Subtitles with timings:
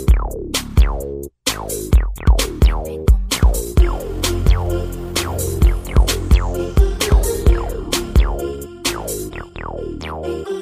[9.54, 10.60] Ven conmigo.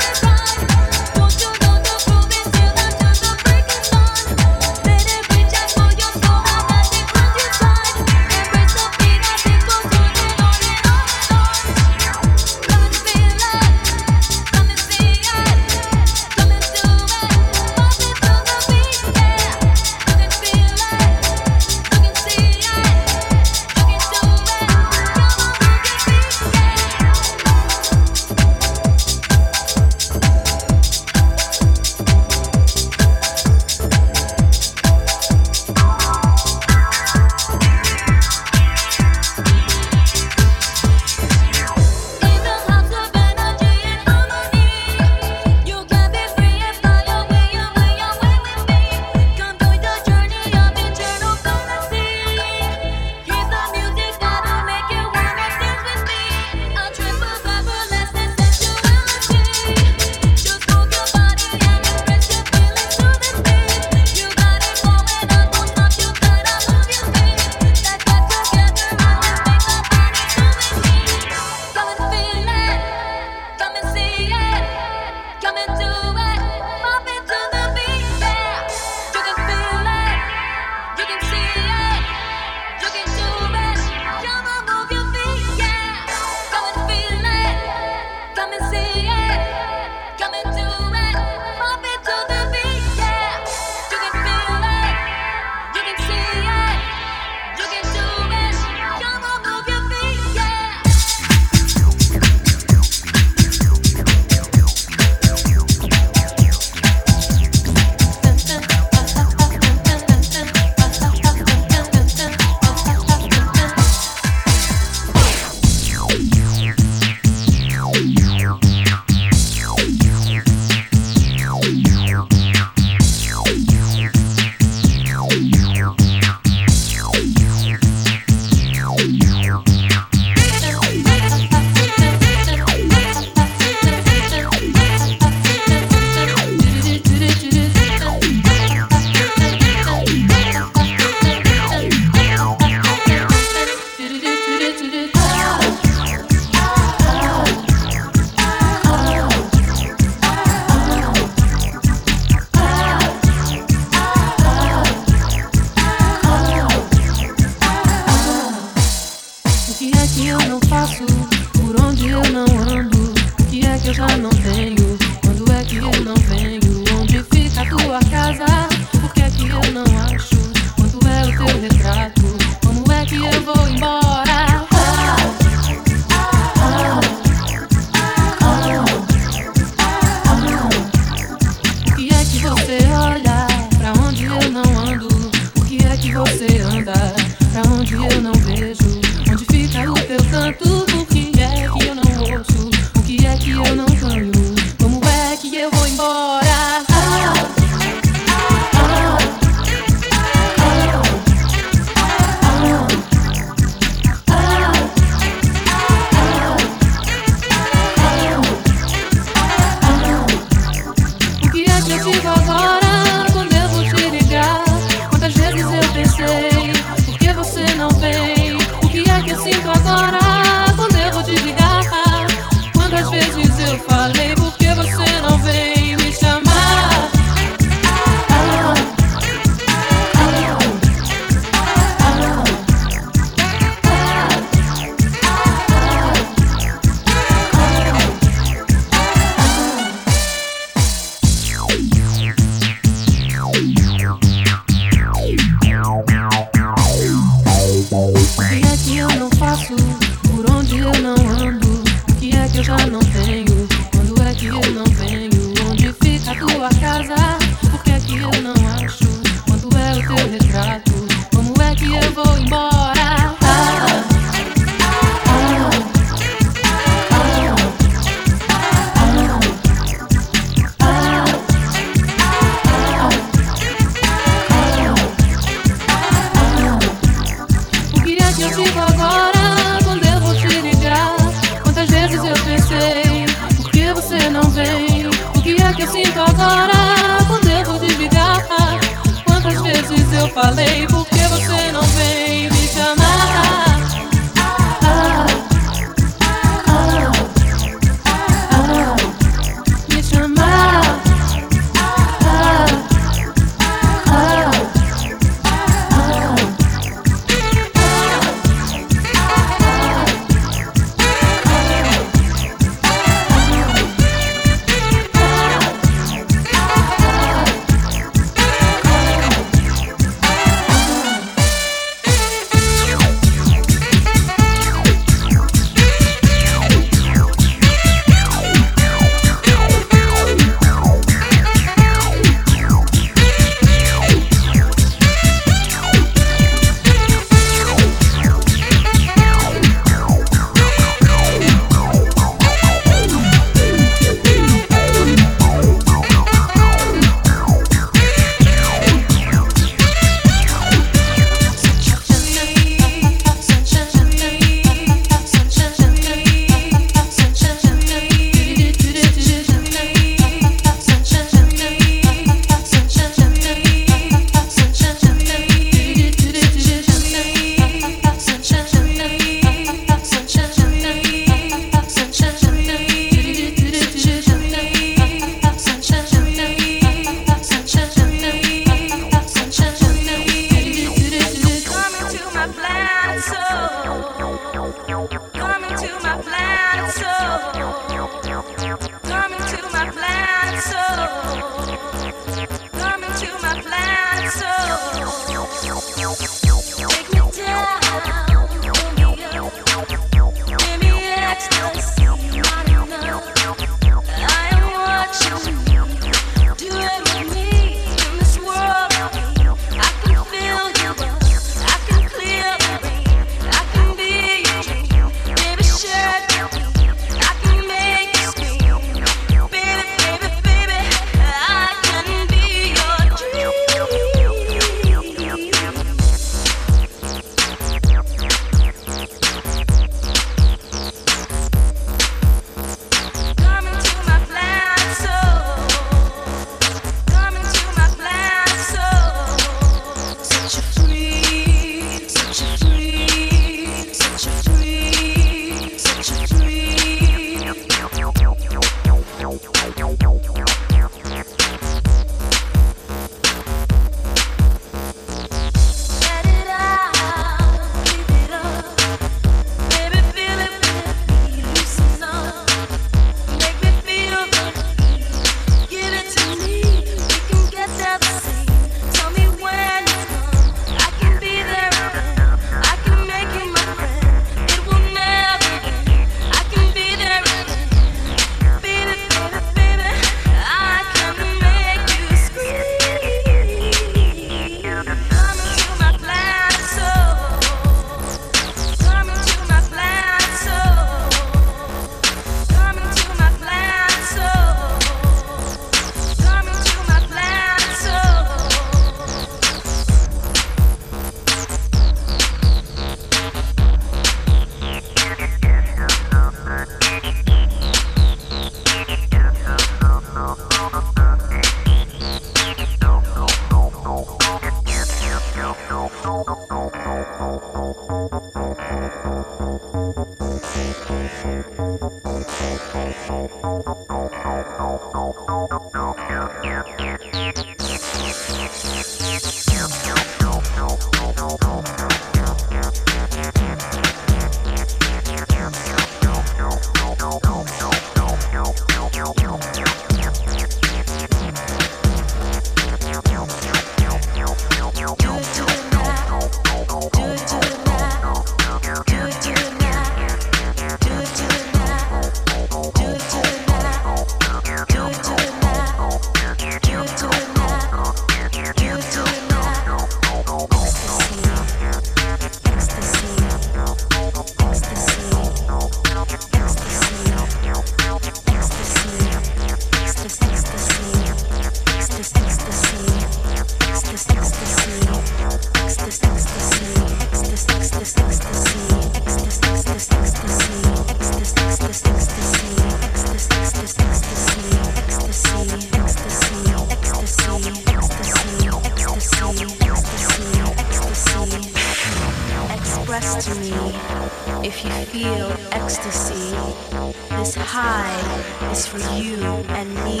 [598.96, 600.00] you and me.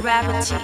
[0.00, 0.56] Gravity,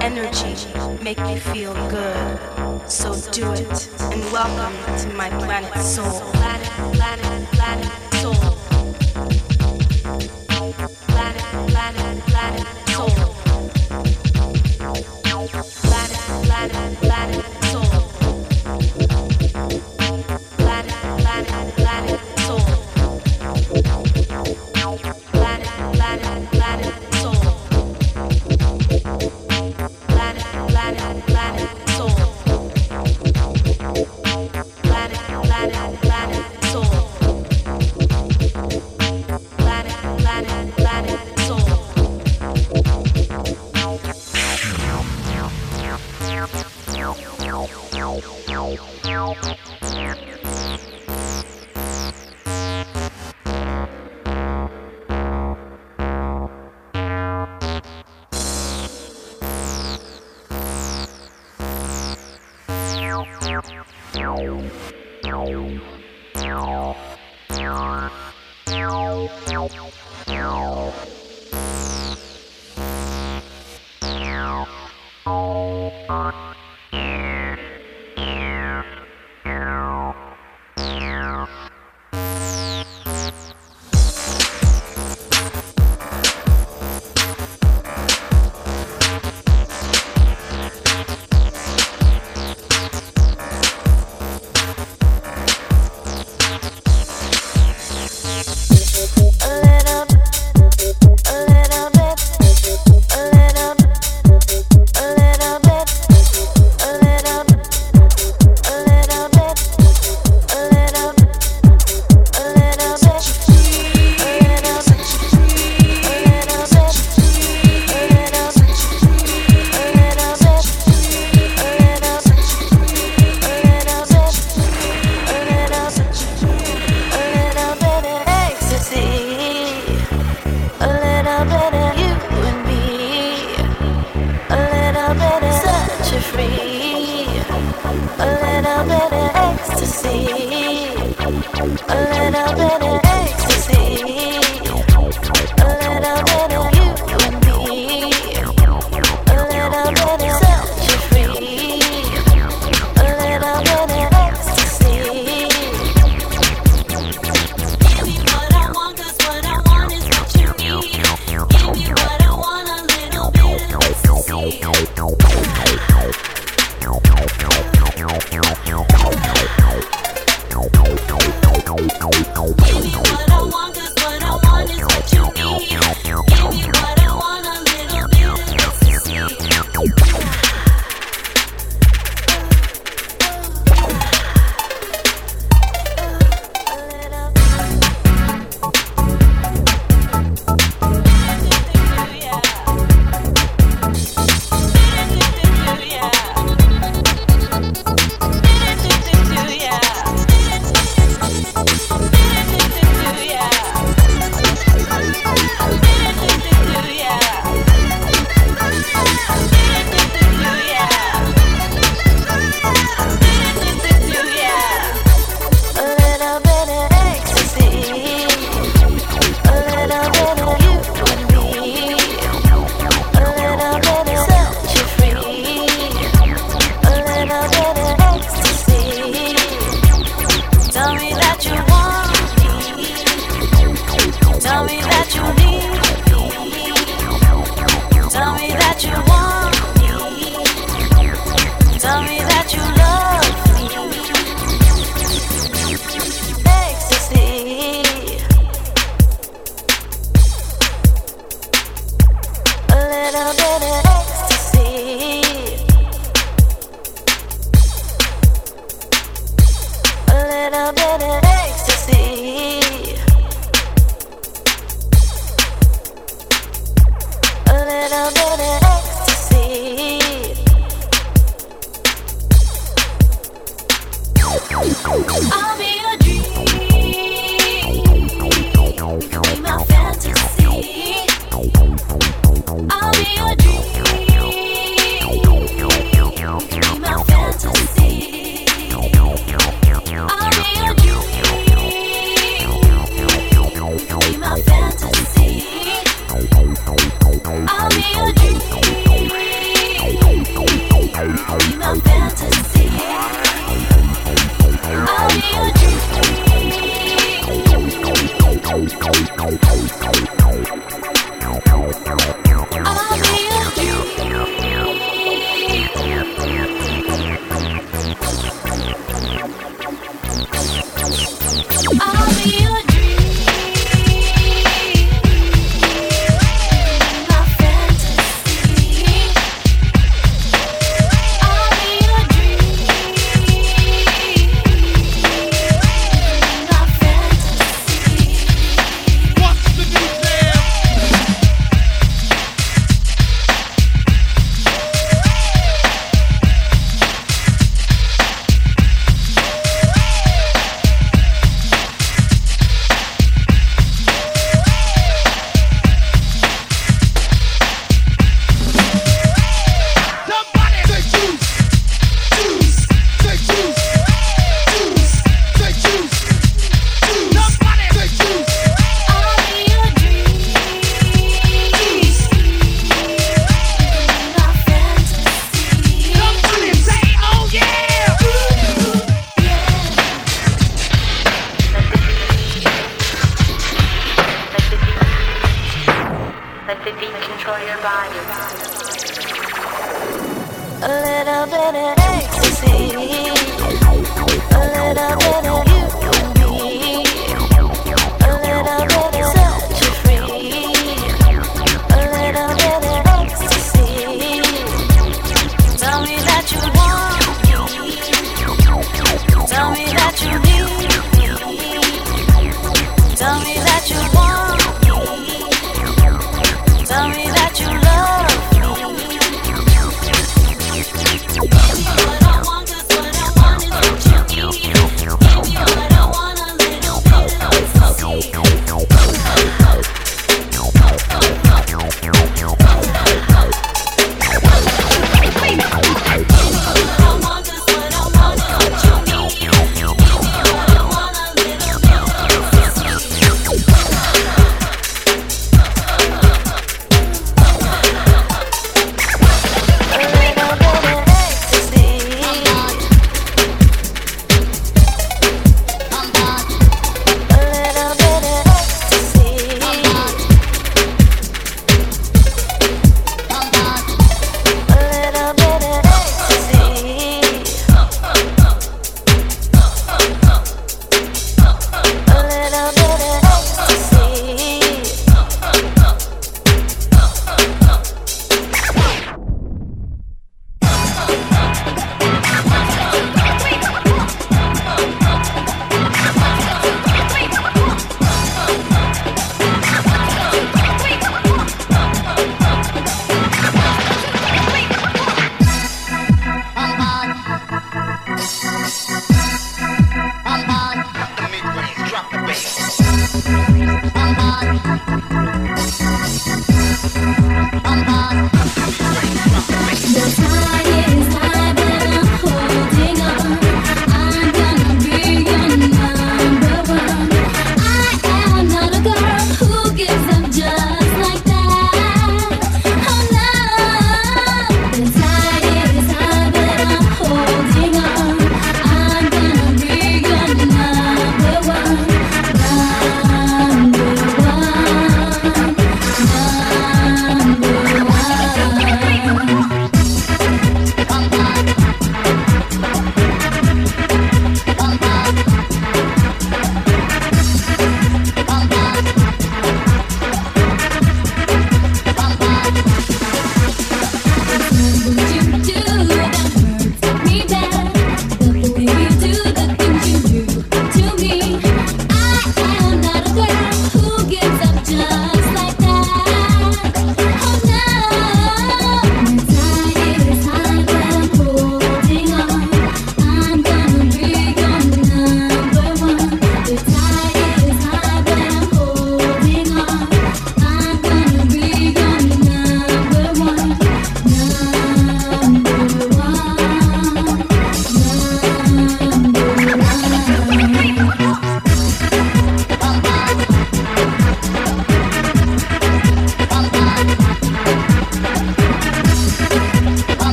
[0.00, 0.54] energy
[1.02, 2.40] make you feel good.
[2.88, 6.20] So do it and welcome to my planet soul.
[6.32, 8.51] Planet, planet, planet soul.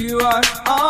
[0.00, 0.89] You are all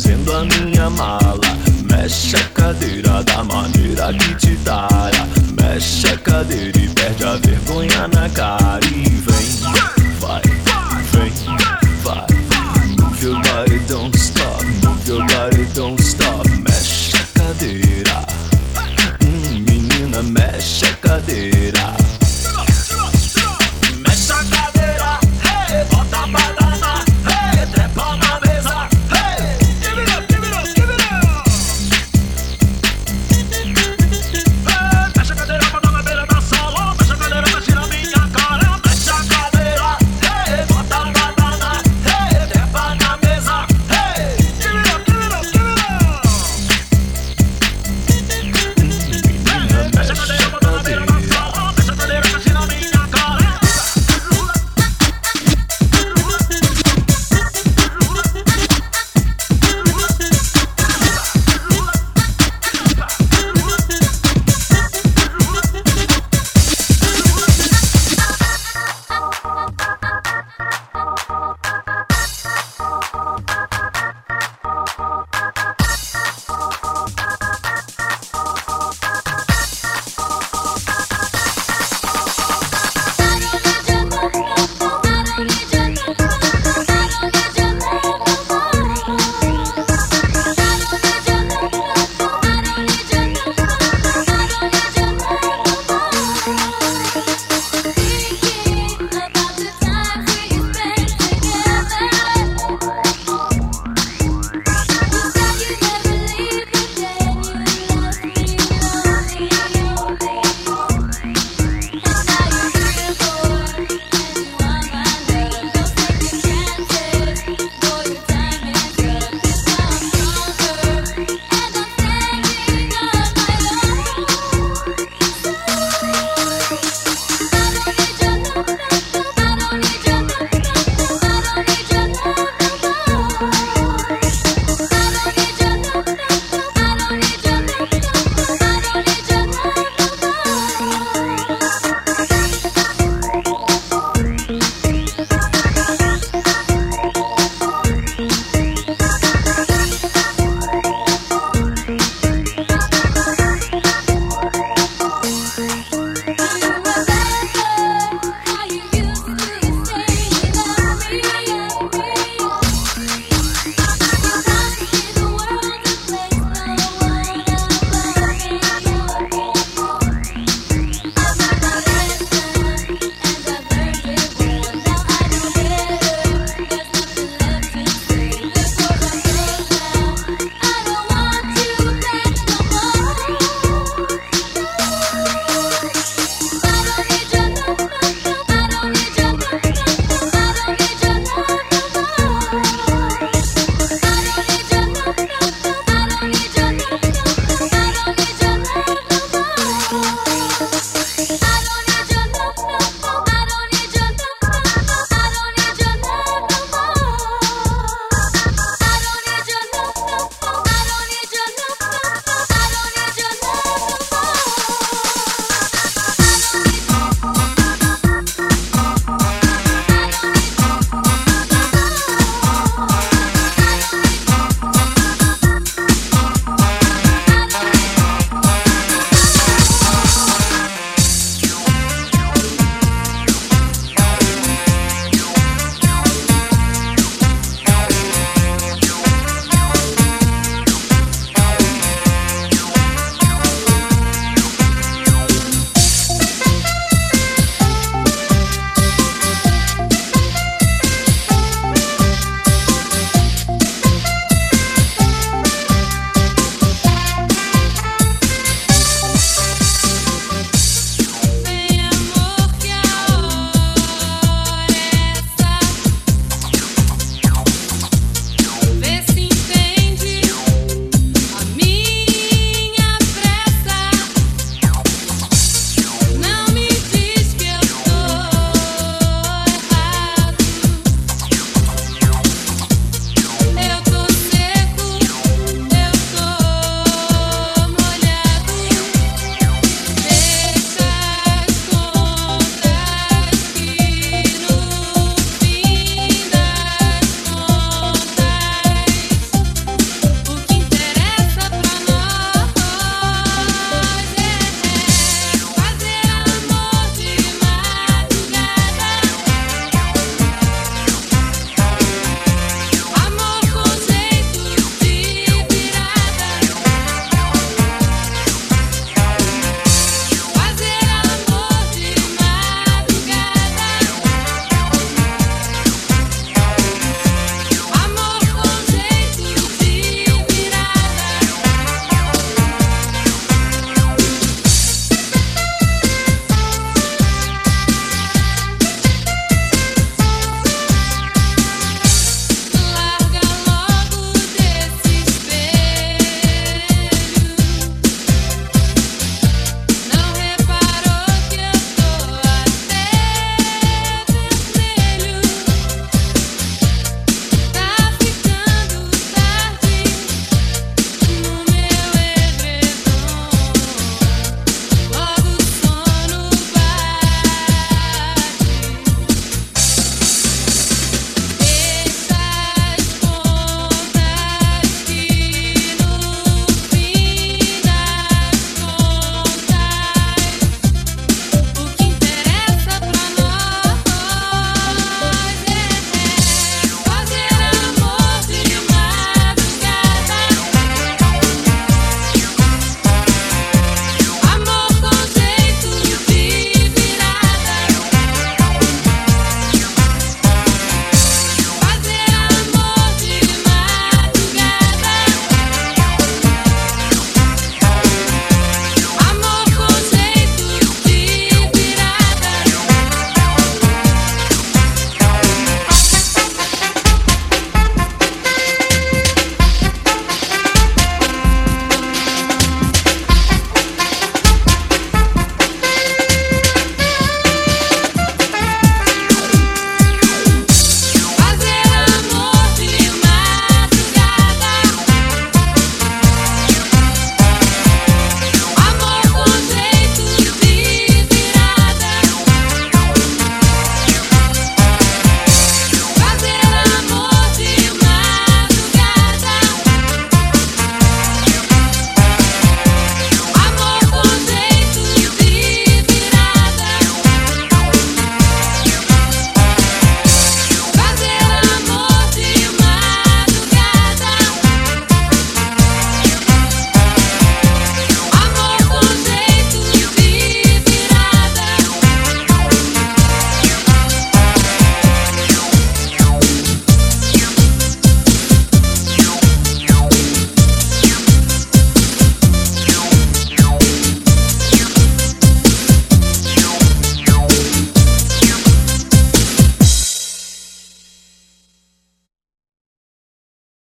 [0.00, 1.40] fazendo a minha mala.
[1.90, 5.26] Mexe a cadeira da maneira que te dará.
[5.60, 9.99] Mexe a cadeira e perde a vergonha na cara e vem.